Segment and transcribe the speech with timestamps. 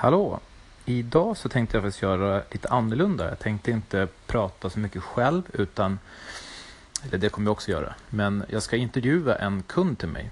[0.00, 0.40] Hallå!
[0.84, 3.28] Idag så tänkte jag faktiskt göra lite annorlunda.
[3.28, 5.98] Jag tänkte inte prata så mycket själv utan,
[7.04, 10.30] eller det kommer jag också göra, men jag ska intervjua en kund till mig.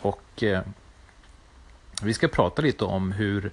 [0.00, 0.60] Och eh,
[2.02, 3.52] vi ska prata lite om hur,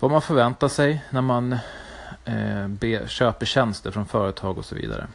[0.00, 1.52] vad man förväntar sig när man
[2.24, 5.06] eh, be, köper tjänster från företag och så vidare.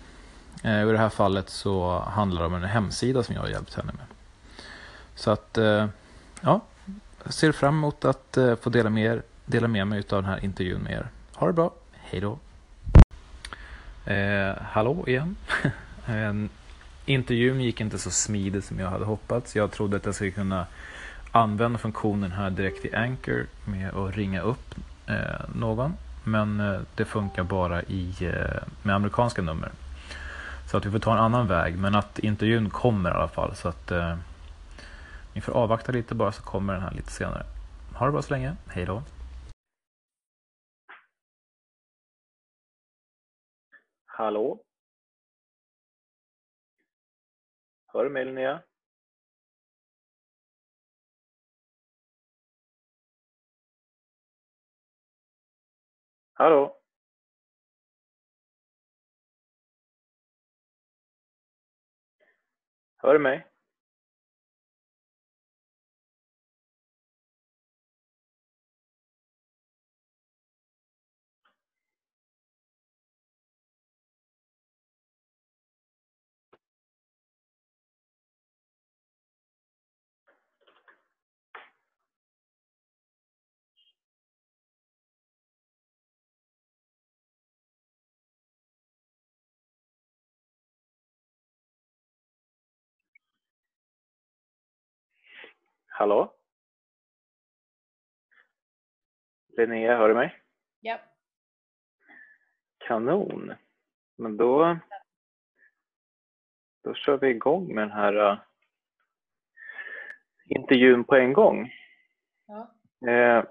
[0.63, 3.73] Eh, I det här fallet så handlar det om en hemsida som jag har hjälpt
[3.73, 4.05] henne med.
[5.15, 5.87] Så att, eh,
[6.41, 6.61] ja,
[7.29, 10.43] ser fram emot att eh, få dela med, er, dela med mig av den här
[10.43, 11.07] intervjun med er.
[11.35, 12.39] Ha det bra, hej då!
[14.11, 15.35] Eh, hallå igen!
[17.05, 19.55] intervjun gick inte så smidigt som jag hade hoppats.
[19.55, 20.65] Jag trodde att jag skulle kunna
[21.31, 24.75] använda funktionen här direkt i Anchor med att ringa upp
[25.07, 25.93] eh, någon.
[26.23, 29.71] Men eh, det funkar bara i, eh, med amerikanska nummer.
[30.71, 31.77] Så att vi får ta en annan väg.
[31.77, 33.55] Men att intervjun kommer i alla fall.
[33.55, 34.15] Så att eh,
[35.35, 37.45] ni får avvakta lite bara så kommer den här lite senare.
[37.95, 38.55] Ha det bra så länge.
[38.67, 39.03] Hej då!
[44.05, 44.63] Hallå?
[47.87, 48.63] Hör du mig Linnea?
[56.33, 56.81] Hallå?
[62.97, 63.54] Hör du mig?
[95.97, 96.33] Hallå?
[99.47, 100.41] Linnea, hör du mig?
[100.79, 100.99] Ja.
[102.77, 103.53] Kanon.
[104.17, 104.77] Men då,
[106.83, 108.39] då kör vi igång med den här uh,
[110.45, 111.71] intervjun på en gång.
[112.45, 112.75] Ja.
[113.07, 113.45] Eh,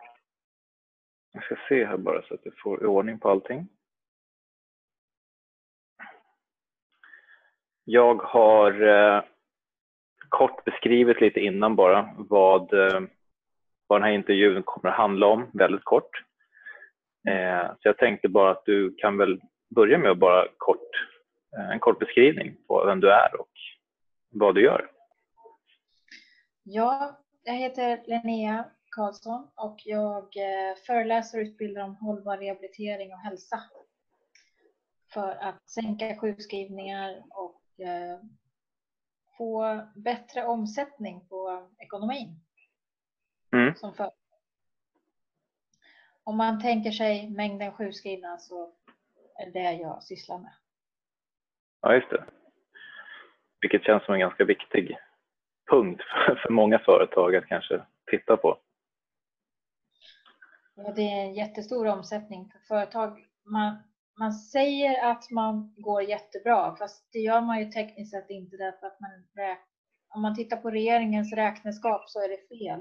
[1.33, 3.69] jag ska se här bara så att jag får ordning på allting.
[7.85, 9.25] Jag har eh,
[10.35, 13.01] kort beskrivit lite innan bara vad, eh,
[13.87, 16.11] vad den här intervjun kommer att handla om, väldigt kort.
[17.29, 19.41] Eh, så jag tänkte bara att du kan väl
[19.75, 20.91] börja med att bara kort,
[21.57, 23.51] eh, en kort beskrivning på vem du är och
[24.31, 24.91] vad du gör.
[26.63, 33.19] Ja, jag heter Linnea Karlsson och jag eh, föreläser och utbildar om hållbar rehabilitering och
[33.19, 33.61] hälsa
[35.13, 37.61] för att sänka sjukskrivningar och
[39.37, 42.41] få bättre omsättning på ekonomin.
[43.53, 43.75] Mm.
[43.75, 44.11] Som för.
[46.25, 48.73] Om man tänker sig mängden sjukskrivna så
[49.39, 50.53] är det jag sysslar med.
[51.81, 52.25] Ja, just det.
[53.61, 54.97] Vilket känns som en ganska viktig
[55.71, 56.03] punkt
[56.43, 58.59] för många företag att kanske titta på.
[60.75, 63.27] Ja, det är en jättestor omsättning för företag.
[63.43, 63.77] Man,
[64.19, 68.87] man säger att man går jättebra, fast det gör man ju tekniskt sett inte därför
[68.87, 69.11] att man
[70.15, 72.81] om man tittar på regeringens räkneskap så är det fel.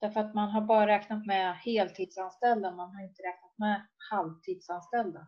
[0.00, 5.20] Därför att man har bara räknat med heltidsanställda, man har inte räknat med halvtidsanställda.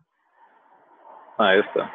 [1.37, 1.89] Nej, just det.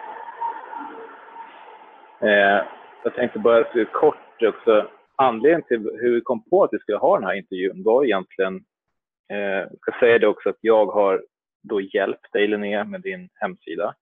[2.29, 2.67] Eh,
[3.05, 7.19] jag tänkte bara kort också, anledningen till hur vi kom på att vi skulle ha
[7.19, 8.65] den här intervjun var egentligen,
[9.31, 11.25] eh, jag ska säga det också att jag har
[11.65, 13.95] då Hjälp dig Linnea med din hemsida.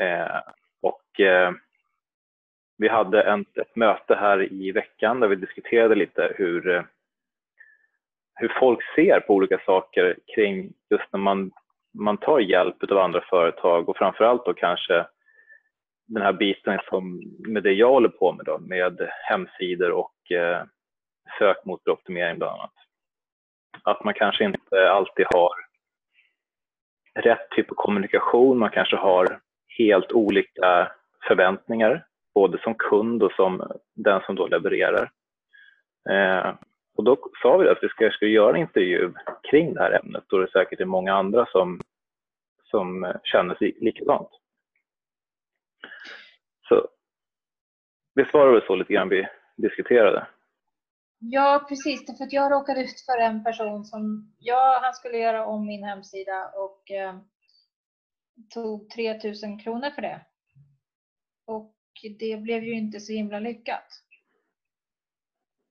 [0.00, 0.40] Eh,
[0.82, 1.52] och eh,
[2.78, 6.82] vi hade en, ett möte här i veckan där vi diskuterade lite hur, eh,
[8.34, 11.50] hur folk ser på olika saker kring just när man,
[11.98, 15.06] man tar hjälp av andra företag och framförallt då kanske
[16.06, 20.64] den här biten som med det jag håller på med då, med hemsidor och eh,
[21.38, 22.74] sökmotoroptimering bland annat.
[23.82, 25.69] Att man kanske inte alltid har
[27.14, 28.58] rätt typ av kommunikation.
[28.58, 29.40] Man kanske har
[29.78, 30.92] helt olika
[31.28, 35.10] förväntningar, både som kund och som den som då levererar.
[36.10, 36.54] Eh,
[36.96, 39.12] och då sa vi att vi ska, ska göra en intervju
[39.50, 41.80] kring det här ämnet då det är säkert är många andra som,
[42.64, 44.28] som känner sig likadant.
[46.68, 46.88] Så
[48.14, 50.26] visst var det väl så lite grann vi diskuterade?
[51.22, 52.18] Ja, precis.
[52.18, 55.84] För att jag råkade ut för en person som, ja, han skulle göra om min
[55.84, 57.20] hemsida och eh,
[58.54, 60.20] tog 3000 kronor för det.
[61.46, 61.74] Och
[62.18, 63.86] det blev ju inte så himla lyckat.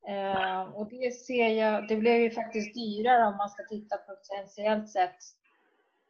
[0.08, 4.16] Eh, och det ser jag, det blev ju faktiskt dyrare om man ska titta på
[4.16, 5.18] potentiellt sett.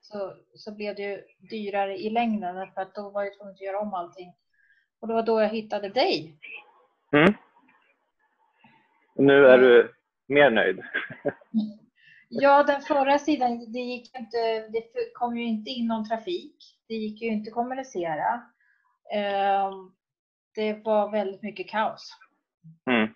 [0.02, 3.62] Så, så blev det ju dyrare i längden för att då var jag tvungen att
[3.62, 4.34] göra om allting.
[5.00, 6.40] Och det var då jag hittade dig.
[7.12, 7.34] Mm.
[9.20, 9.94] Nu är du
[10.28, 10.82] mer nöjd?
[12.30, 14.84] ja, den förra sidan, det, gick inte, det
[15.14, 16.56] kom ju inte in någon trafik.
[16.88, 18.42] Det gick ju inte att kommunicera.
[19.14, 19.92] Ehm,
[20.56, 22.12] det var väldigt mycket kaos.
[22.90, 23.10] Mm.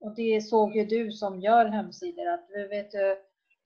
[0.00, 3.16] Och det såg ju du som gör hemsidor att vet du,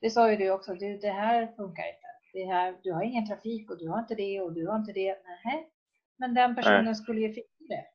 [0.01, 2.07] det sa ju du också, du, det här funkar inte.
[2.33, 4.93] Det här, du har ingen trafik och du har inte det och du har inte
[4.93, 5.17] det.
[5.45, 5.71] Nej.
[6.17, 6.95] Men den personen Nej.
[6.95, 7.87] skulle ju fixa det.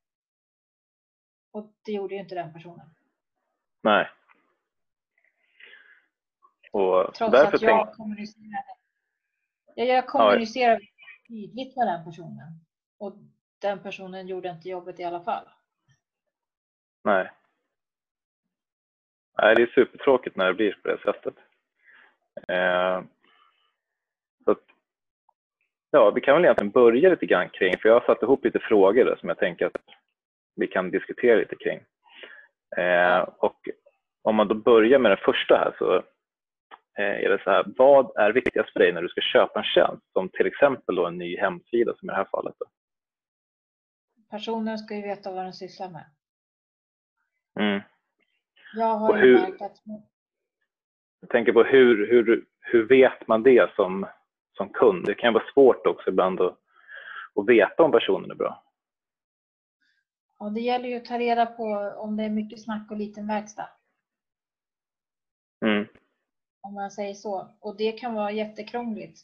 [1.52, 2.90] Och det gjorde ju inte den personen.
[3.82, 4.10] Nej.
[6.72, 7.98] Och Trots därför att jag tänk...
[7.98, 8.76] kommunicerade.
[9.76, 11.28] Jag kommunicerade ja.
[11.28, 12.60] tydligt med den personen.
[12.98, 13.14] Och
[13.60, 15.50] den personen gjorde inte jobbet i alla fall.
[17.04, 17.32] Nej.
[19.38, 21.36] Nej, det är supertråkigt när det blir på det sättet.
[22.48, 23.04] Eh,
[24.46, 24.64] så att,
[25.92, 28.60] ja, vi kan väl egentligen börja lite grann kring, för jag har satt ihop lite
[28.60, 29.78] frågor där som jag tänker att
[30.56, 31.80] vi kan diskutera lite kring.
[32.78, 33.70] Eh, och
[34.22, 35.96] om man då börjar med den första här så
[36.98, 39.66] eh, är det så här, vad är viktigast för dig när du ska köpa en
[39.66, 42.56] tjänst, som till exempel då en ny hemsida som i det här fallet?
[42.60, 42.66] Då?
[44.30, 46.06] Personen ska ju veta vad den sysslar med.
[47.60, 47.82] Mm.
[48.74, 49.78] Jag har hur, märkt att...
[51.20, 54.08] Jag tänker på hur, hur, hur vet man det som,
[54.58, 55.06] som kund?
[55.06, 56.58] Det kan vara svårt också ibland att,
[57.36, 58.64] att veta om personen är bra.
[60.42, 61.64] Ja, det gäller ju att ta reda på
[61.98, 63.70] om det är mycket snack och liten verkstad.
[65.66, 65.88] Mm.
[66.62, 67.56] Om man säger så.
[67.60, 69.20] Och det kan vara jättekrångligt.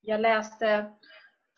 [0.00, 0.92] Jag läste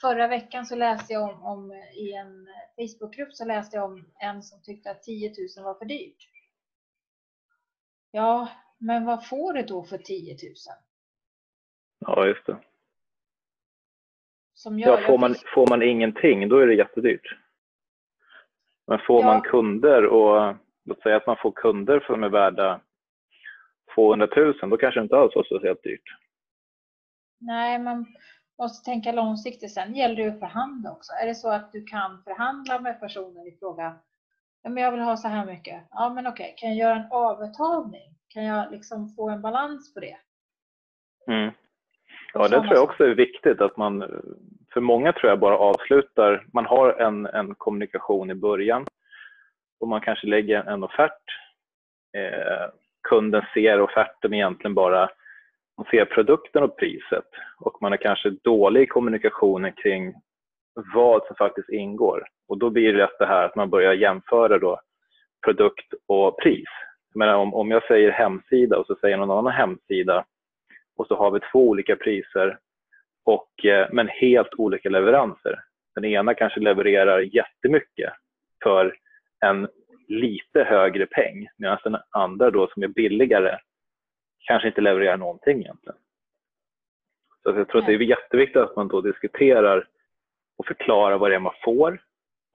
[0.00, 4.42] Förra veckan så läste jag om, om i en Facebookgrupp så läste jag om en
[4.42, 6.28] som tyckte att 10 000 var för dyrt.
[8.10, 8.48] Ja,
[8.78, 10.54] men vad får du då för 10 000?
[11.98, 12.56] Ja, just det.
[14.54, 17.41] Som jag, ja, får, man, får man ingenting, då är det jättedyrt.
[18.92, 19.26] Men får ja.
[19.26, 20.54] man kunder och
[20.84, 22.80] låt säga att man får kunder som är värda
[23.94, 26.16] 200 000, då kanske det inte alls var speciellt dyrt.
[27.40, 28.06] Nej, man
[28.58, 29.72] måste tänka långsiktigt.
[29.72, 31.12] Sen gäller det att förhandla också.
[31.22, 33.94] Är det så att du kan förhandla med personen i fråga
[34.62, 35.82] ja, men jag vill ha så här mycket.
[35.90, 38.14] Ja, men okej, kan jag göra en avbetalning?
[38.28, 40.16] Kan jag liksom få en balans på det?
[41.26, 41.52] Mm.
[42.34, 44.04] Ja, det tror jag också är viktigt att man,
[44.72, 48.86] för många tror jag bara avslutar, man har en, en kommunikation i början
[49.80, 51.22] och man kanske lägger en offert.
[52.16, 52.70] Eh,
[53.08, 55.10] kunden ser offerten egentligen bara,
[55.76, 57.28] man ser produkten och priset
[57.58, 60.14] och man är kanske dålig i kommunikationen kring
[60.94, 62.26] vad som faktiskt ingår.
[62.48, 64.80] Och då blir det lätt det här att man börjar jämföra då
[65.44, 66.68] produkt och pris.
[67.14, 70.24] Jag om, om jag säger hemsida och så säger någon annan hemsida
[70.96, 72.58] och så har vi två olika priser
[73.24, 75.60] och, eh, men helt olika leveranser.
[75.94, 78.12] Den ena kanske levererar jättemycket
[78.62, 78.96] för
[79.44, 79.68] en
[80.08, 83.58] lite högre peng medan den andra då som är billigare
[84.38, 85.98] kanske inte levererar någonting egentligen.
[87.42, 89.88] Så jag tror att det är jätteviktigt att man då diskuterar
[90.58, 92.00] och förklarar vad det är man får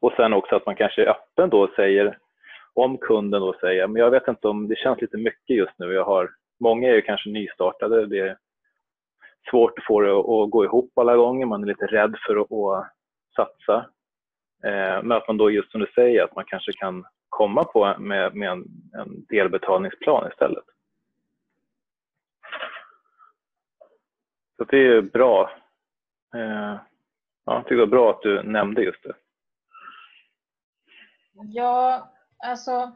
[0.02, 2.18] och sen också att man kanske är öppen då och säger
[2.74, 5.94] om kunden då säger men jag vet inte om det känns lite mycket just nu.
[5.94, 6.30] Jag har,
[6.60, 8.06] många är ju kanske nystartade.
[8.06, 8.38] Det är
[9.50, 11.46] svårt att få det att gå ihop alla gånger.
[11.46, 12.94] Man är lite rädd för att, att
[13.36, 13.78] satsa.
[14.64, 17.96] Eh, men att man då just som du säger att man kanske kan komma på
[18.00, 20.66] med, med en, en delbetalningsplan istället.
[24.58, 25.52] Så det är bra.
[26.36, 26.80] Eh,
[27.46, 29.14] ja, jag tycker det var bra att du nämnde just det.
[31.34, 32.92] Ja, alltså.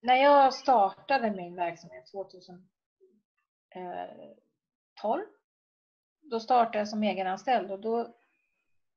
[0.00, 2.68] När jag startade min verksamhet 2000
[5.04, 5.24] 2012.
[6.22, 8.14] Då startade jag som egenanställd och då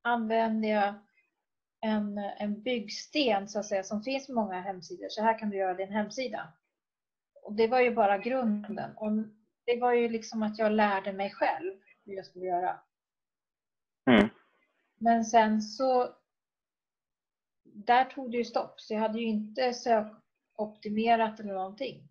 [0.02, 0.94] använde jag
[1.80, 5.08] en, en byggsten så att säga som finns på många hemsidor.
[5.08, 6.52] Så här kan du göra din hemsida.
[7.42, 8.96] Och det var ju bara grunden.
[8.96, 9.10] Och
[9.64, 11.74] det var ju liksom att jag lärde mig själv
[12.04, 12.80] hur jag skulle göra.
[14.10, 14.28] Mm.
[14.98, 16.14] Men sen så
[17.64, 22.08] där tog det ju stopp, så jag hade ju inte sökoptimerat eller någonting.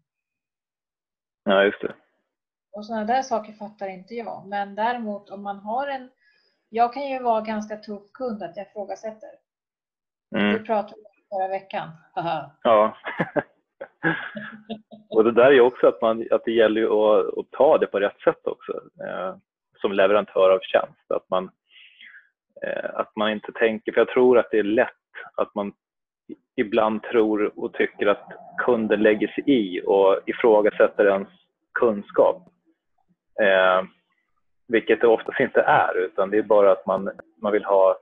[1.44, 1.96] Ja, just det.
[2.78, 4.48] Och sådana där saker fattar inte jag.
[4.48, 6.10] Men däremot om man har en...
[6.70, 9.30] Jag kan ju vara ganska tuff kund att jag ifrågasätter.
[10.36, 10.54] Mm.
[10.54, 11.90] Det pratade vi om förra veckan.
[12.64, 12.98] Ja.
[15.10, 17.88] och det där är ju också att, man, att det gäller att, att ta det
[17.88, 18.74] på rätt sätt också.
[19.04, 19.36] Eh,
[19.82, 21.12] som leverantör av tjänst.
[21.12, 21.52] Att man,
[22.64, 24.92] eh, att man inte tänker, för jag tror att det är lätt
[25.36, 25.74] att man
[26.56, 31.30] ibland tror och tycker att kunden lägger sig i och ifrågasätter ens
[31.80, 32.54] kunskap.
[33.42, 33.84] Eh,
[34.68, 37.10] vilket det oftast inte är, utan det är bara att man,
[37.42, 37.98] man vill ha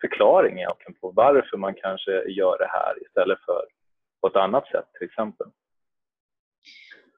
[0.00, 3.64] förklaring egentligen på varför man kanske gör det här istället för
[4.20, 5.46] på ett annat sätt till exempel.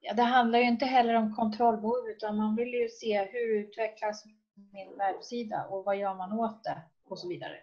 [0.00, 4.24] Ja, det handlar ju inte heller om kontrollbehov utan man vill ju se hur utvecklas
[4.72, 7.56] min webbsida och vad gör man åt det och så vidare.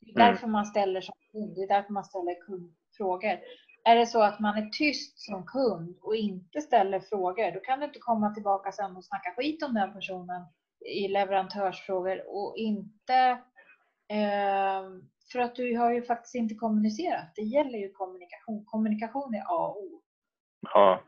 [0.00, 0.32] Det är mm.
[0.32, 3.38] därför man ställer som kund, det är därför man ställer kundfrågor.
[3.88, 7.78] Är det så att man är tyst som kund och inte ställer frågor, då kan
[7.78, 10.42] du inte komma tillbaka sen och snacka skit om den personen
[10.86, 13.38] i leverantörsfrågor och inte
[14.08, 14.82] eh,
[15.32, 17.32] för att du har ju faktiskt inte kommunicerat.
[17.36, 18.64] Det gäller ju kommunikation.
[18.64, 20.02] Kommunikation är A och O.
[20.74, 21.00] Ja.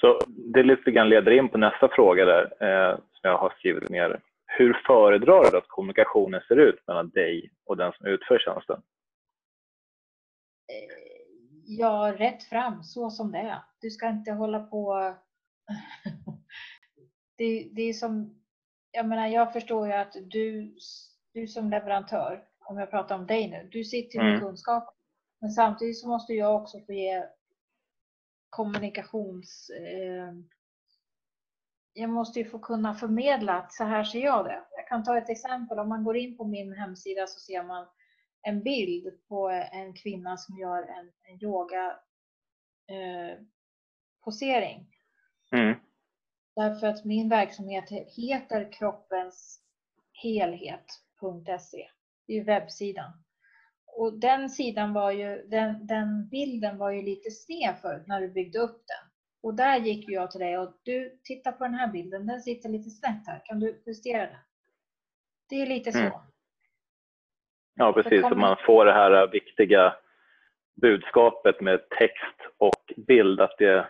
[0.00, 3.88] Så det lite grann leder in på nästa fråga där eh, som jag har skrivit
[3.88, 4.20] ner.
[4.46, 8.82] Hur föredrar du att kommunikationen ser ut mellan dig och den som utför tjänsten?
[11.78, 13.62] Ja, rätt fram, så som det är.
[13.80, 15.14] Du ska inte hålla på...
[17.36, 18.40] det, det är som...
[18.92, 20.76] Jag menar, jag förstår ju att du,
[21.32, 24.40] du som leverantör, om jag pratar om dig nu, du sitter med mm.
[24.40, 24.96] kunskap.
[25.40, 27.24] Men samtidigt så måste jag också få ge
[28.50, 29.70] kommunikations...
[29.70, 30.34] Eh,
[31.92, 34.64] jag måste ju få kunna förmedla att så här ser jag det.
[34.76, 35.78] Jag kan ta ett exempel.
[35.78, 37.86] Om man går in på min hemsida så ser man
[38.42, 41.98] en bild på en kvinna som gör en, en yoga
[42.86, 43.38] eh,
[44.24, 44.86] posering.
[45.52, 45.78] Mm.
[46.56, 47.84] Därför att min verksamhet
[48.16, 49.60] heter kroppens
[50.22, 51.88] helhet.se.
[52.26, 53.12] Det är webbsidan.
[53.86, 58.28] Och den sidan var ju, den, den bilden var ju lite sned förut när du
[58.28, 59.10] byggde upp den.
[59.42, 62.68] Och där gick jag till dig och du, titta på den här bilden, den sitter
[62.68, 63.42] lite snett här.
[63.44, 64.38] Kan du justera den?
[65.48, 65.98] Det är lite så.
[65.98, 66.12] Mm.
[67.80, 68.20] Ja, precis.
[68.20, 69.96] Så man får det här viktiga
[70.80, 73.88] budskapet med text och bild, att det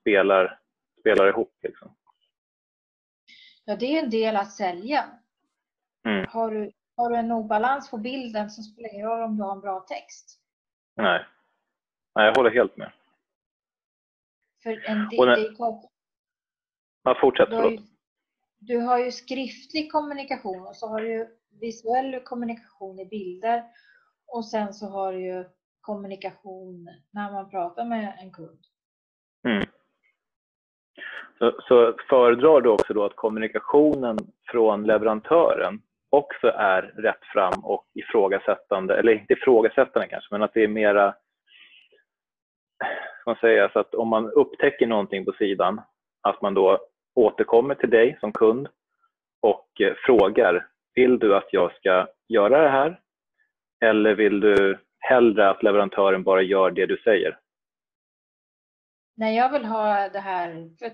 [0.00, 0.60] spelar,
[1.00, 1.58] spelar ihop.
[1.62, 1.96] Liksom.
[3.64, 5.04] Ja, det är en del att sälja.
[6.06, 6.26] Mm.
[6.28, 9.42] Har, du, har du en obalans på bilden så spelar det ingen roll om du
[9.42, 10.40] har en bra text.
[10.96, 11.26] Nej,
[12.14, 12.92] Nej jag håller helt med.
[14.62, 15.36] För en del, när...
[15.36, 15.54] det
[17.02, 17.78] ja, fortsätt, du har, ju,
[18.58, 23.64] du har ju skriftlig kommunikation och så har du visuell kommunikation i bilder
[24.26, 25.44] och sen så har du ju
[25.80, 28.60] kommunikation när man pratar med en kund.
[29.48, 29.66] Mm.
[31.38, 34.18] Så, så föredrar du också då att kommunikationen
[34.50, 40.64] från leverantören också är rätt fram och ifrågasättande, eller inte ifrågasättande kanske, men att det
[40.64, 41.14] är mera
[43.26, 45.80] man säga, så att om man upptäcker någonting på sidan,
[46.20, 46.78] att man då
[47.14, 48.68] återkommer till dig som kund
[49.40, 53.00] och eh, frågar, vill du att jag ska göra det här?
[53.84, 57.38] Eller vill du hellre att leverantören bara gör det du säger?
[59.16, 60.76] Nej, jag vill ha det här.
[60.78, 60.90] För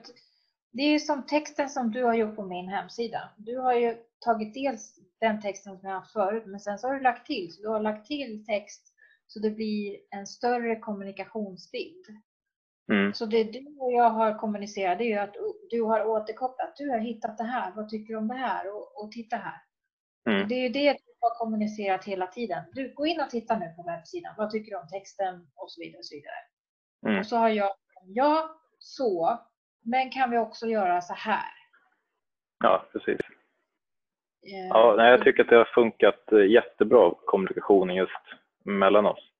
[0.72, 3.30] det är ju som texten som du har gjort på min hemsida.
[3.36, 6.94] Du har ju tagit dels den texten som jag haft förut, men sen så har
[6.94, 7.52] du lagt till.
[7.52, 8.94] Så du har lagt till text
[9.26, 12.04] så det blir en större kommunikationsbild.
[12.92, 13.14] Mm.
[13.14, 15.36] Så det du och jag har kommunicerat det är ju att
[15.70, 16.76] du har återkopplat.
[16.76, 17.72] Du har hittat det här.
[17.76, 18.74] Vad tycker du om det här?
[18.74, 19.60] Och, och titta här.
[20.26, 20.48] Mm.
[20.48, 22.64] Det är ju det du har kommunicerat hela tiden.
[22.72, 24.34] Du, gå in och titta nu på webbsidan.
[24.38, 25.46] Vad tycker du om texten?
[25.56, 25.98] Och så vidare.
[25.98, 26.34] Och så, vidare.
[27.06, 27.18] Mm.
[27.18, 27.70] Och så har jag,
[28.06, 29.38] ja, så.
[29.82, 31.52] Men kan vi också göra så här?
[32.58, 33.20] Ja, precis.
[34.46, 38.24] Eh, ja, nej, jag tycker att det har funkat eh, jättebra kommunikationen just
[38.64, 39.30] mellan oss.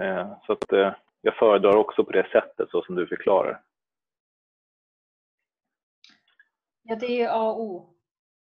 [0.00, 3.62] Eh, så att eh, jag föredrar också på det sättet så som du förklarar.
[6.82, 7.91] Ja, det är A och O.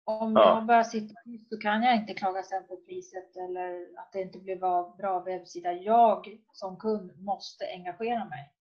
[0.09, 0.55] Om ja.
[0.55, 1.15] jag bara sitter
[1.49, 4.59] så kan jag inte klaga sen på priset eller att det inte blev
[4.97, 5.73] bra webbsida.
[5.73, 8.53] Jag som kund måste engagera mig.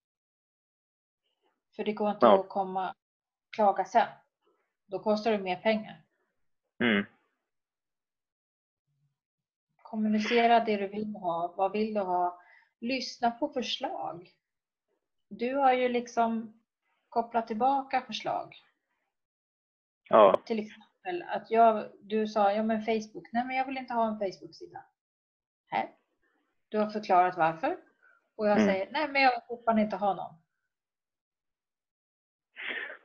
[1.77, 2.41] För det går inte ja.
[2.41, 2.95] att komma
[3.51, 4.09] klaga sen.
[4.87, 6.03] Då kostar det mer pengar.
[6.83, 7.05] Mm.
[9.83, 11.55] Kommunicera det du vill ha.
[11.57, 12.41] Vad vill du ha?
[12.81, 14.31] Lyssna på förslag.
[15.29, 16.61] Du har ju liksom
[17.09, 18.55] kopplat tillbaka förslag.
[20.09, 20.43] Ja.
[20.47, 20.88] Till exempel
[21.29, 24.79] att jag, du sa, ja men Facebook, nej men jag vill inte ha en Facebook-sida.
[25.71, 25.89] Här.
[26.69, 27.77] Du har förklarat varför.
[28.37, 28.69] Och jag mm.
[28.69, 30.35] säger, nej men jag vill fortfarande inte ha någon.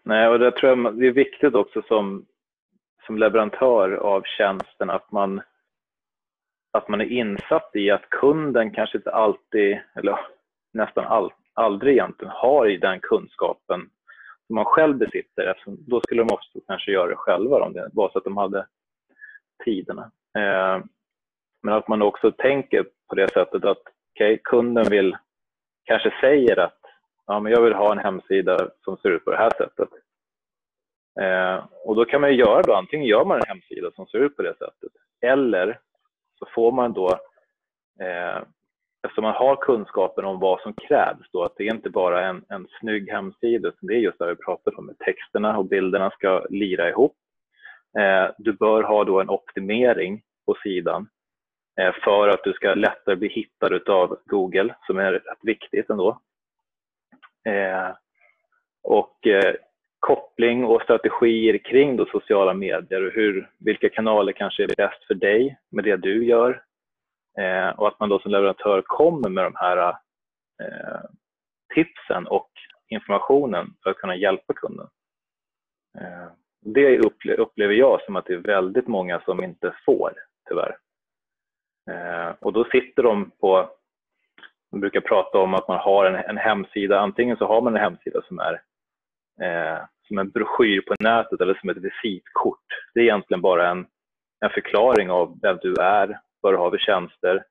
[0.04, 2.26] Nej, och det tror jag det är viktigt också som,
[3.06, 5.42] som leverantör av tjänsten att man
[6.74, 10.20] att man är insatt i att kunden kanske inte alltid, eller
[10.74, 13.90] nästan all, aldrig egentligen har i den kunskapen
[14.54, 15.48] som man själv besitter.
[15.48, 18.38] Eftersom då skulle de också kanske göra det själva om det var så att de
[18.38, 18.68] hade
[19.66, 20.12] tiderna.
[20.38, 20.84] Eh,
[21.64, 23.82] men att man också tänker på det sättet att
[24.16, 25.18] okay, kunden vill,
[25.84, 26.80] kanske säger att
[27.26, 29.90] ja, men jag vill ha en hemsida som ser ut på det här sättet.
[31.22, 34.18] Eh, och då kan man ju göra då, antingen gör man en hemsida som ser
[34.18, 34.92] ut på det sättet
[35.22, 35.80] eller
[36.40, 37.10] så får man då,
[38.00, 38.42] eh,
[39.04, 42.46] eftersom man har kunskapen om vad som krävs då, att det är inte bara en,
[42.50, 46.46] en snygg hemsida, utan det är just det vi pratat om, texterna och bilderna ska
[46.50, 47.16] lira ihop.
[47.98, 51.10] Eh, du bör ha då en optimering på sidan
[51.80, 56.20] eh, för att du ska lättare bli hittad av Google, som är rätt viktigt ändå.
[57.46, 57.92] Eh,
[58.84, 59.56] och eh,
[60.00, 65.14] koppling och strategier kring då sociala medier och hur, vilka kanaler kanske är bäst för
[65.14, 66.64] dig med det du gör.
[67.38, 69.90] Eh, och att man då som leverantör kommer med de här
[70.64, 71.02] eh,
[71.76, 72.50] tipsen och
[72.90, 74.88] informationen för att kunna hjälpa kunden.
[76.00, 76.28] Eh,
[76.62, 80.14] det upple upplever jag som att det är väldigt många som inte får,
[80.50, 80.78] tyvärr.
[81.92, 83.70] Eh, och då sitter de på,
[84.72, 87.82] man brukar prata om att man har en, en hemsida, antingen så har man en
[87.82, 88.62] hemsida som är
[89.42, 92.68] eh, som en broschyr på nätet eller som ett visitkort.
[92.94, 93.86] Det är egentligen bara en,
[94.46, 97.44] en förklaring av vem du är, vad du har för tjänster.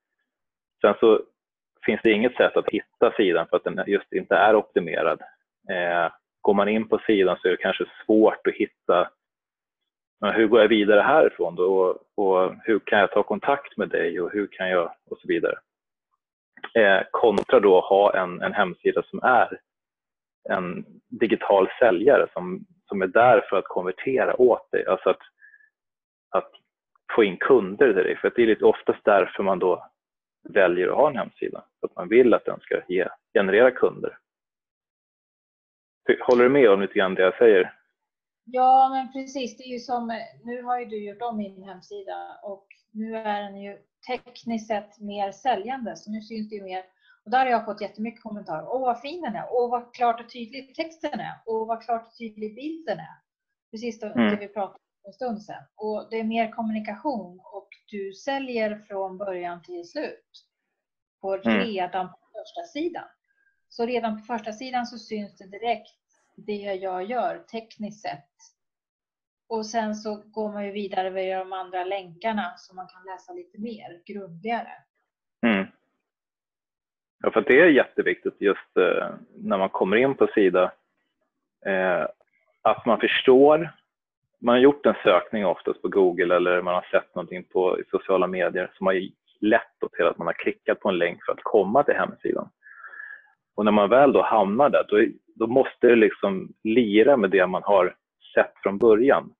[0.80, 1.20] Sen så
[1.86, 5.20] finns det inget sätt att hitta sidan för att den just inte är optimerad.
[5.70, 9.10] Eh, går man in på sidan så är det kanske svårt att hitta
[10.30, 11.64] hur går jag vidare härifrån då?
[11.64, 15.28] Och, och, hur kan jag ta kontakt med dig och hur kan jag och så
[15.28, 15.58] vidare.
[16.74, 19.58] Eh, kontra då att ha en, en hemsida som är
[20.50, 24.86] en digital säljare som, som är där för att konvertera åt dig.
[24.86, 25.20] Alltså att,
[26.30, 26.50] att
[27.14, 28.16] få in kunder dig.
[28.16, 29.90] För det är lite oftast därför man då
[30.48, 31.64] väljer att ha en hemsida.
[31.80, 34.18] För att man vill att den ska ge, generera kunder.
[36.26, 37.74] Håller du med om lite grann det jag säger?
[38.44, 39.56] Ja, men precis.
[39.56, 43.42] Det är ju som, nu har ju du gjort om min hemsida och nu är
[43.42, 46.84] den ju tekniskt sett mer säljande, så nu syns det ju mer
[47.24, 48.66] och där har jag fått jättemycket kommentarer.
[48.68, 52.06] Åh vad fin den är, åh vad klart och tydligt texten är, åh vad klart
[52.06, 53.16] och tydlig bilden är.
[53.70, 54.38] Precis det, mm.
[54.38, 55.62] vi pratade en stund sedan.
[55.76, 60.46] Och det är mer kommunikation och du säljer från början till slut.
[61.20, 61.58] På mm.
[61.58, 63.04] redan på första sidan.
[63.68, 65.98] Så redan på första sidan så syns det direkt
[66.36, 68.28] det jag gör tekniskt sett.
[69.48, 73.32] Och sen så går man ju vidare via de andra länkarna så man kan läsa
[73.32, 74.72] lite mer grundligare.
[75.46, 75.66] Mm.
[77.22, 80.72] Ja, för det är jätteviktigt just eh, när man kommer in på sida
[81.66, 82.06] eh,
[82.62, 83.70] att man förstår.
[84.42, 87.84] Man har gjort en sökning oftast på Google eller man har sett någonting på i
[87.90, 88.94] sociala medier som har
[89.40, 89.62] lett
[89.96, 92.48] till att man har klickat på en länk för att komma till hemsidan.
[93.56, 97.46] Och när man väl då hamnar där, då, då måste det liksom lira med det
[97.46, 97.96] man har
[98.34, 99.34] sett från början.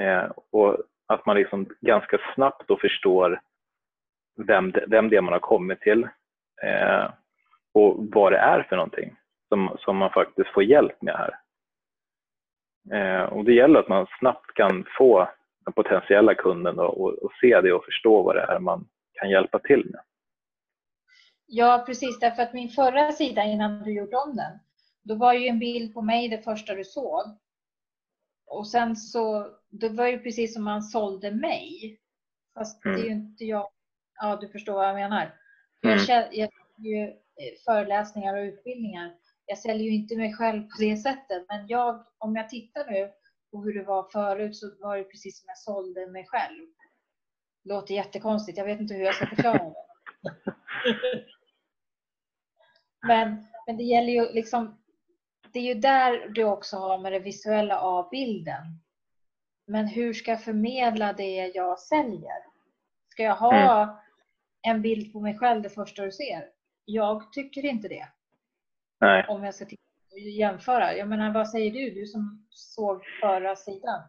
[0.00, 3.40] Eh, och att man liksom ganska snabbt då förstår
[4.36, 6.08] vem, vem det är man har kommit till,
[6.62, 7.10] eh,
[7.74, 9.16] och vad det är för någonting
[9.48, 11.41] som, som man faktiskt får hjälp med här.
[12.90, 15.28] Eh, och det gäller att man snabbt kan få
[15.64, 19.58] den potentiella kunden och, och, se det och förstå vad det är man kan hjälpa
[19.58, 20.00] till med.
[21.46, 22.18] Ja, precis.
[22.18, 24.58] Därför att min förra sida innan du gjort om den,
[25.02, 27.22] då var ju en bild på mig det första du såg.
[28.46, 31.98] Och sen så, det var ju precis som man sålde mig.
[32.54, 32.96] Fast mm.
[32.96, 33.24] det är ju mm.
[33.24, 33.68] inte jag.
[34.20, 35.34] Ja, du förstår vad jag menar.
[35.84, 35.98] Mm.
[36.08, 39.14] Jag, jag ju eh, föreläsningar och utbildningar.
[39.46, 43.12] Jag säljer ju inte mig själv på det sättet, men jag, om jag tittar nu
[43.50, 46.66] på hur det var förut så var det precis som jag sålde mig själv.
[47.64, 49.74] Det låter jättekonstigt, jag vet inte hur jag ska förklara det.
[53.06, 54.78] men, men det gäller ju liksom,
[55.52, 58.62] det är ju där du också har med det visuella avbilden.
[59.66, 62.44] Men hur ska jag förmedla det jag säljer?
[63.08, 63.96] Ska jag ha mm
[64.62, 66.48] en bild på mig själv det första du ser?
[66.84, 68.08] Jag tycker inte det.
[69.02, 69.24] Nej.
[69.28, 69.64] Om jag ska
[70.38, 70.94] jämföra.
[70.94, 72.00] Jag menar, vad säger du?
[72.00, 74.00] Du som såg förra sidan.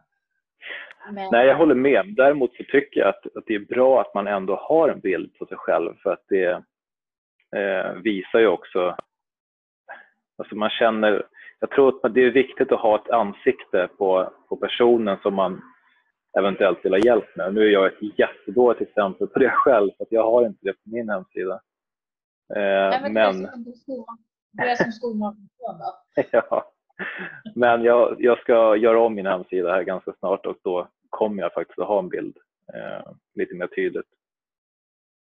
[1.12, 1.28] Men...
[1.32, 2.14] Nej, jag håller med.
[2.16, 5.38] Däremot så tycker jag att, att det är bra att man ändå har en bild
[5.38, 6.50] på sig själv för att det
[7.56, 8.96] eh, visar ju också,
[10.38, 11.26] alltså man känner,
[11.60, 15.62] jag tror att det är viktigt att ha ett ansikte på, på personen som man
[16.38, 17.54] eventuellt vill ha hjälp med.
[17.54, 20.90] Nu är jag ett jättedåligt exempel på det själv, för jag har inte det på
[20.90, 21.54] min hemsida.
[22.56, 23.64] Eh, Nej, men, men...
[24.56, 26.22] Du är som skomakaren då?
[26.32, 26.72] ja.
[27.54, 31.52] Men jag, jag ska göra om min hemsida här ganska snart och då kommer jag
[31.52, 32.36] faktiskt att ha en bild
[32.74, 34.06] eh, lite mer tydligt.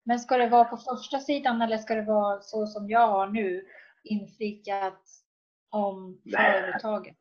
[0.04, 3.28] Men ska det vara på första sidan eller ska det vara så som jag har
[3.28, 3.66] nu,
[4.04, 5.04] inflikat
[5.70, 7.16] om företaget?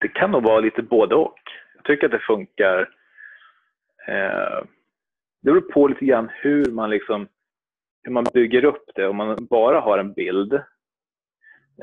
[0.00, 1.38] Det kan nog vara lite både och
[1.84, 2.80] tycker att det funkar.
[4.08, 4.64] Eh,
[5.42, 7.28] det beror på lite grann hur man liksom
[8.02, 9.08] hur man bygger upp det.
[9.08, 10.52] Om man bara har en bild,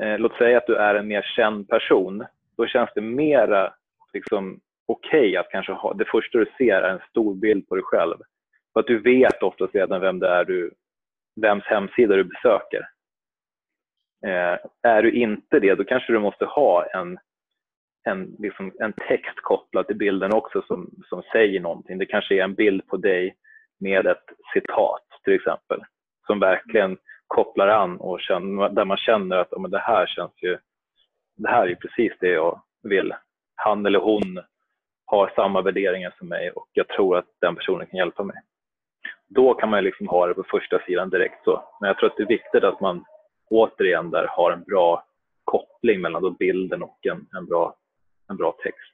[0.00, 2.24] eh, låt säga att du är en mer känd person,
[2.56, 3.74] då känns det mera
[4.12, 7.74] liksom, okej okay att kanske ha, det första du ser är en stor bild på
[7.74, 8.16] dig själv.
[8.72, 10.70] För att du vet oftast redan vem det är du,
[11.40, 12.88] vems hemsida du besöker.
[14.26, 17.18] Eh, är du inte det, då kanske du måste ha en,
[18.04, 21.98] en, liksom, en text kopplad till bilden också som, som säger någonting.
[21.98, 23.36] Det kanske är en bild på dig
[23.80, 25.80] med ett citat till exempel,
[26.26, 30.58] som verkligen kopplar an och känner, där man känner att oh, det här känns ju,
[31.36, 33.14] det här är precis det jag vill.
[33.54, 34.40] Han eller hon
[35.04, 38.36] har samma värderingar som mig och jag tror att den personen kan hjälpa mig.
[39.28, 41.64] Då kan man liksom ha det på första sidan direkt så.
[41.80, 43.04] Men jag tror att det är viktigt att man
[43.50, 45.04] återigen där har en bra
[45.44, 47.76] koppling mellan då bilden och en, en, bra,
[48.28, 48.92] en bra text.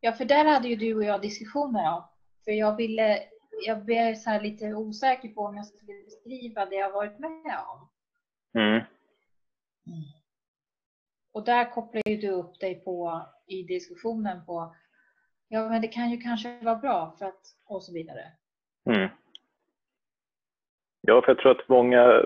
[0.00, 2.02] Ja, för där hade ju du och jag diskussioner om.
[2.44, 3.18] För jag ville,
[3.66, 7.88] jag blev så lite osäker på om jag skulle beskriva det jag varit med om.
[8.60, 8.82] Mm.
[11.32, 14.74] Och där kopplar ju du upp dig på i diskussionen på
[15.48, 18.22] ja, men det kan ju kanske vara bra för att och så vidare.
[18.90, 19.08] Mm.
[21.00, 22.24] Ja, för jag tror att många,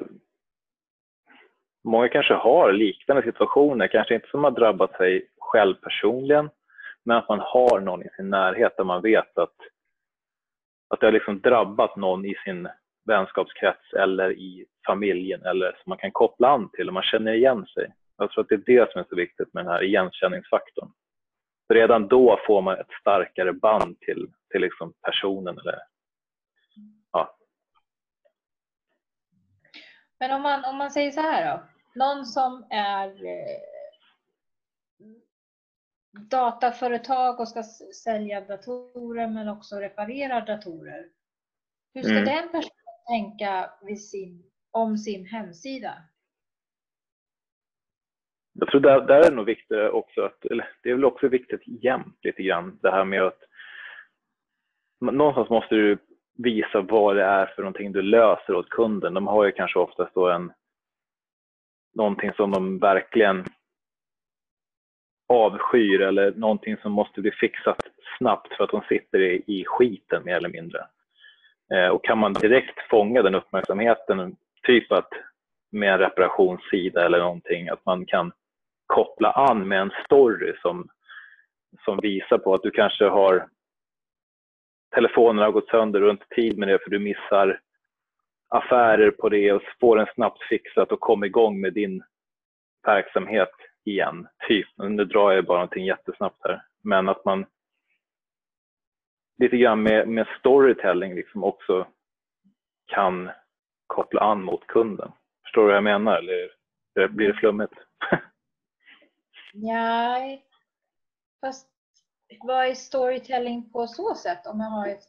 [1.84, 6.50] många kanske har liknande situationer, kanske inte som har drabbat sig själv personligen,
[7.02, 9.56] men att man har någon i sin närhet där man vet att,
[10.88, 12.68] att det har liksom drabbat någon i sin
[13.04, 17.66] vänskapskrets eller i familjen eller som man kan koppla an till och man känner igen
[17.66, 17.92] sig.
[18.16, 20.92] Jag tror att det är det som är så viktigt med den här igenkänningsfaktorn.
[21.66, 25.58] För redan då får man ett starkare band till, till liksom personen.
[25.58, 25.78] Eller,
[27.12, 27.36] ja.
[30.20, 31.62] Men om man, om man säger så här då.
[31.94, 33.60] Någon som är eh,
[36.12, 37.62] dataföretag och ska
[38.04, 41.08] sälja datorer men också reparera datorer.
[41.94, 42.24] Hur ska mm.
[42.24, 45.94] den personen tänka sin, om sin hemsida?
[48.52, 51.28] Jag tror där, där är det nog viktigt också att, eller det är väl också
[51.28, 53.38] viktigt jämt lite grann det här med att
[55.00, 55.98] någonstans måste du
[56.38, 59.14] visa vad det är för någonting du löser åt kunden.
[59.14, 60.52] De har ju kanske oftast då en
[61.94, 63.44] någonting som de verkligen
[65.28, 67.80] avskyr eller någonting som måste bli fixat
[68.18, 70.86] snabbt för att de sitter i, i skiten mer eller mindre.
[71.74, 74.36] Eh, och kan man direkt fånga den uppmärksamheten,
[74.66, 75.08] typ att
[75.72, 78.32] med en reparationssida eller någonting, att man kan
[78.86, 80.88] koppla an med en story som,
[81.84, 83.48] som visar på att du kanske har
[84.94, 87.60] telefonen har gått sönder och inte tid med det för du missar
[88.48, 92.02] affärer på det och får den snabbt fixat och kom igång med din
[92.86, 93.50] verksamhet
[93.90, 94.28] igen.
[94.48, 97.46] Typ, nu drar jag bara någonting jättesnabbt här, men att man
[99.38, 101.86] lite grann med, med storytelling liksom också
[102.86, 103.30] kan
[103.86, 105.12] koppla an mot kunden.
[105.42, 106.50] Förstår du vad jag menar eller
[107.08, 107.72] blir det flummigt?
[109.52, 110.44] Nej,
[111.40, 111.68] fast
[112.40, 114.46] vad är storytelling på så sätt?
[114.46, 115.04] Om jag har ett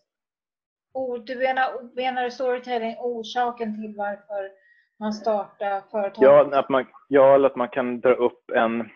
[0.94, 4.52] ord, du menar, menar storytelling orsaken till varför
[5.00, 6.24] man startar företag?
[6.24, 8.90] Ja, att man, ja, eller att man kan dra upp en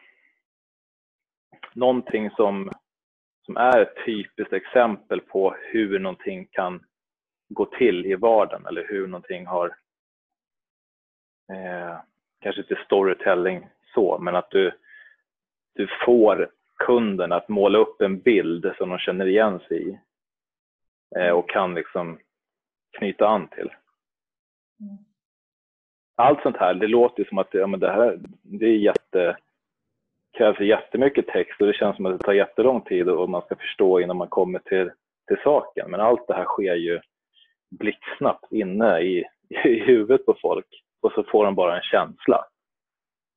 [1.73, 2.71] någonting som,
[3.45, 6.83] som är ett typiskt exempel på hur någonting kan
[7.49, 9.67] gå till i vardagen eller hur någonting har
[11.51, 11.97] eh,
[12.39, 14.71] kanske inte storytelling så, men att du
[15.75, 19.99] du får kunden att måla upp en bild som de känner igen sig i
[21.15, 22.19] eh, och kan liksom
[22.97, 23.73] knyta an till.
[24.79, 24.97] Mm.
[26.15, 29.37] Allt sånt här, det låter som att ja, men det här det är jätte,
[30.37, 33.55] krävs jättemycket text och det känns som att det tar jättelång tid och man ska
[33.55, 34.91] förstå innan man kommer till,
[35.27, 35.91] till saken.
[35.91, 37.01] Men allt det här sker ju
[37.79, 40.67] blixtsnabbt inne i, i huvudet på folk
[41.01, 42.45] och så får de bara en känsla.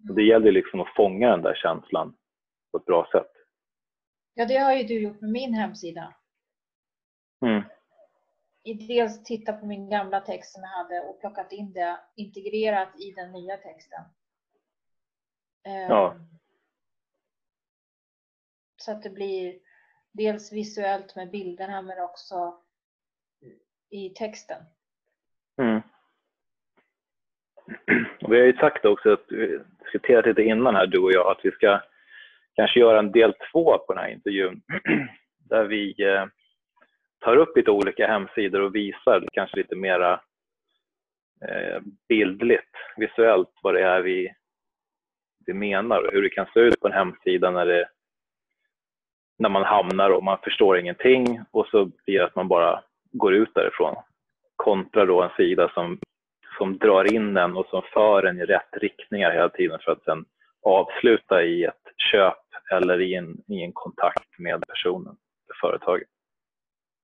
[0.09, 2.15] Och det gäller liksom att fånga den där känslan
[2.73, 3.33] på ett bra sätt.
[4.35, 6.15] Ja, det har ju du gjort med min hemsida.
[7.47, 7.63] Mm.
[8.75, 13.13] Dels titta på min gamla text som jag hade och plockat in det integrerat i
[13.13, 14.03] den nya texten.
[15.63, 16.13] Ja.
[16.13, 16.21] Ehm,
[18.77, 19.59] så att det blir
[20.13, 22.61] dels visuellt med bilderna men också
[23.91, 24.63] i texten.
[25.59, 25.83] Mm.
[28.29, 31.45] vi har ju sagt också att vi diskuterat lite innan här du och jag att
[31.45, 31.81] vi ska
[32.55, 34.63] kanske göra en del två på den här intervjun
[35.39, 36.27] där vi eh,
[37.27, 40.21] tar upp lite olika hemsidor och visar kanske lite mera
[41.49, 44.33] eh, bildligt, visuellt vad det är vi,
[45.47, 47.89] vi menar och hur det kan se ut på en hemsida när, det,
[49.39, 53.35] när man hamnar och man förstår ingenting och så blir det att man bara går
[53.35, 53.97] ut därifrån
[54.57, 55.99] kontra då en sida som,
[56.59, 60.05] som drar in en och som för en i rätt riktningar hela tiden för att
[60.05, 60.25] sen
[60.63, 62.39] avsluta i ett köp
[62.73, 65.17] eller i en, i en kontakt med personen,
[65.61, 66.09] företaget.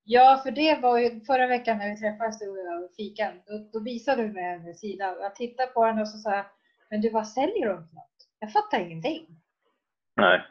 [0.04, 3.42] Ja, för det var ju förra veckan när vi träffades du och jag och fikan.
[3.46, 5.16] Då, då visade du mig en sida.
[5.20, 6.44] Jag tittade på den och så sa jag,
[6.90, 8.28] men du vad säljer du för något?
[8.38, 9.26] Jag fattar ingenting.
[10.16, 10.42] Nej.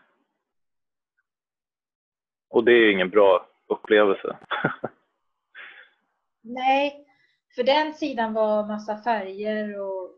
[2.50, 4.38] Och det är ingen bra upplevelse.
[6.42, 7.08] Nej,
[7.56, 10.10] för den sidan var massa färger och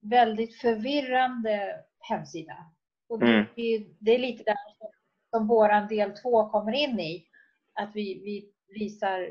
[0.00, 2.56] väldigt förvirrande hemsida.
[3.08, 3.44] Och det, Mm.
[3.98, 4.56] det är lite där
[5.30, 7.26] som våran del två kommer in i.
[7.74, 9.30] Att vi, vi visar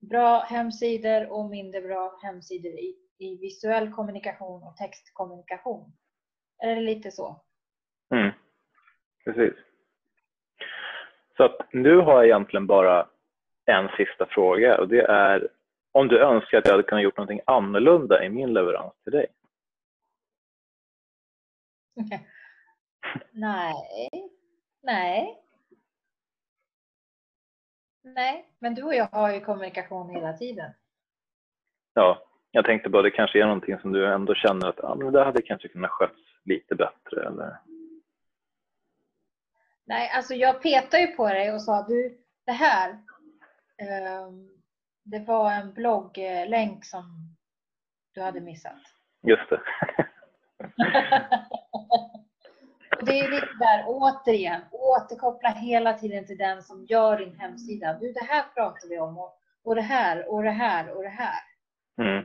[0.00, 5.92] bra hemsidor och mindre bra hemsidor i, i visuell kommunikation och textkommunikation.
[6.58, 7.42] Är det lite så?
[8.14, 8.30] Mm.
[9.24, 9.54] Precis.
[11.36, 13.08] Så att nu har jag egentligen bara
[13.66, 15.48] en sista fråga och det är
[15.92, 19.26] om du önskar att jag hade kunnat gjort någonting annorlunda i min leverans till dig?
[23.32, 24.10] Nej.
[24.82, 25.45] Nej.
[28.14, 30.72] Nej, men du och jag har ju kommunikation hela tiden.
[31.94, 35.12] Ja, jag tänkte bara det kanske är någonting som du ändå känner att ah, men
[35.12, 37.56] det hade kanske kunnat skötts lite bättre eller
[39.84, 42.90] Nej, alltså jag petade ju på dig och sa du, det här,
[43.78, 44.48] ehm,
[45.04, 47.36] det var en blogglänk som
[48.14, 48.80] du hade missat.
[49.22, 49.60] just det.
[52.98, 57.96] Och det är lite där, återigen, återkoppla hela tiden till den som gör din hemsida.
[58.00, 61.08] Du, det här pratar vi om och, och det här och det här och det
[61.08, 61.40] här.
[62.02, 62.24] Mm.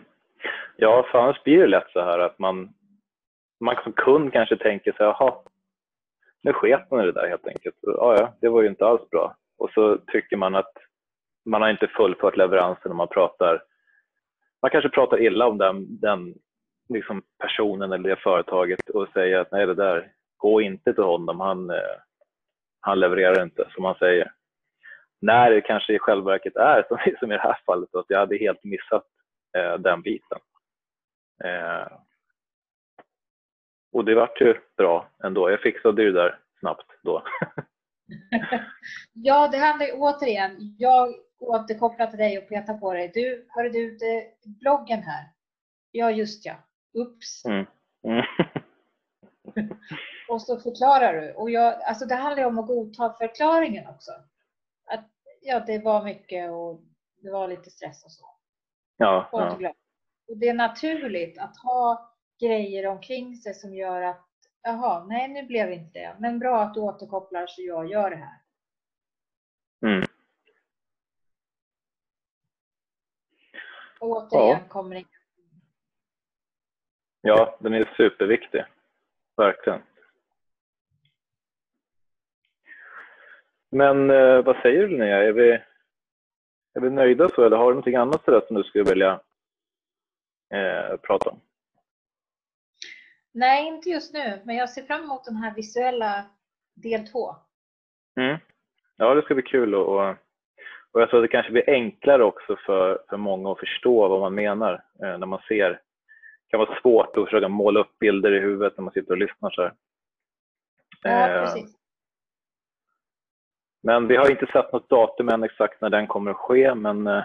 [0.77, 2.73] Ja, för annars blir det lätt så här att man,
[3.60, 5.34] man som kund kanske tänker så här, jaha,
[6.43, 7.75] nu sket man i det där helt enkelt.
[7.81, 9.36] Ja, ja, det var ju inte alls bra.
[9.57, 10.73] Och så tycker man att
[11.45, 13.63] man har inte fullfört leveransen och man pratar,
[14.62, 16.34] man kanske pratar illa om den, den
[16.89, 21.39] liksom personen eller det företaget och säger att nej, det där, gå inte till honom,
[21.39, 21.97] han, eh,
[22.80, 24.32] han levererar inte som han säger.
[25.21, 26.86] När det kanske i själva verket är,
[27.19, 29.06] som, i det här fallet, att jag hade helt missat
[29.58, 30.39] eh, den biten.
[31.43, 31.88] Eh,
[33.93, 35.49] och det vart ju bra ändå.
[35.51, 37.23] Jag fixade det där snabbt då.
[39.13, 43.12] Ja, det handlar ju återigen, jag återkopplar till dig och petar på dig.
[43.13, 44.27] Du, hörru du, det,
[44.60, 45.25] bloggen här.
[45.91, 46.54] Ja, just ja.
[46.93, 47.45] Ups.
[47.45, 47.65] Mm.
[48.04, 48.25] Mm.
[50.27, 51.33] Och så förklarar du.
[51.33, 54.11] Och jag, alltså det handlar ju om att godta förklaringen också.
[54.85, 55.09] Att
[55.41, 56.81] ja, det var mycket och
[57.21, 58.25] det var lite stress och så.
[58.97, 59.73] Ja, inte ja.
[60.27, 64.27] Och det är naturligt att ha grejer omkring sig som gör att
[64.63, 66.15] jaha, nej nu blev det inte det.
[66.19, 68.41] Men bra att du återkopplar så jag gör det här.
[69.85, 70.07] Mm.
[73.99, 74.67] Och återigen Ja.
[74.69, 75.05] kommer det
[77.21, 78.63] ja, den är superviktig.
[79.37, 79.81] Verkligen.
[83.71, 85.17] Men eh, vad säger du Linnea?
[85.17, 85.51] Är vi,
[86.73, 89.21] är vi nöjda så eller har du någonting annat sådär som du skulle vilja
[90.53, 91.41] eh, prata om?
[93.33, 96.25] Nej, inte just nu, men jag ser fram emot den här visuella
[96.75, 97.35] del två.
[98.19, 98.37] Mm.
[98.97, 100.15] Ja, det ska bli kul och, och
[100.91, 104.19] och jag tror att det kanske blir enklare också för, för många att förstå vad
[104.19, 105.81] man menar eh, när man ser.
[106.51, 109.49] Kan vara svårt att försöka måla upp bilder i huvudet när man sitter och lyssnar
[109.49, 109.73] så här.
[111.01, 111.77] Ja, Eh, precis.
[113.83, 117.07] Men vi har inte sett något datum än exakt när den kommer att ske, men
[117.07, 117.23] eh,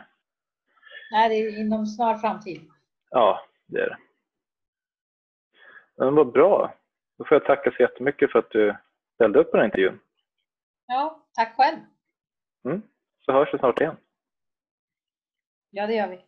[1.10, 2.70] Nej, det är inom snar framtid.
[3.10, 3.98] ja, det är det.
[5.96, 6.74] Men vad bra.
[7.18, 8.76] Då får jag tacka så jättemycket för att du
[9.14, 10.00] ställde upp på den här intervjun.
[10.86, 11.78] Ja, tack själv.
[12.64, 12.82] Mm.
[13.24, 13.96] Så hörs vi snart igen.
[15.70, 16.24] Ja, det gör vi.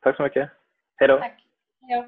[0.00, 0.50] Tack så mycket.
[0.96, 1.18] Hej då.
[1.18, 1.46] Tack.
[1.80, 2.06] Ja.